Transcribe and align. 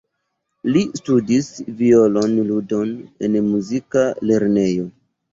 Li 0.75 0.79
studis 0.99 1.49
violon-ludon 1.81 2.93
en 3.27 3.37
muzika 3.49 4.03
lernejo. 4.31 4.87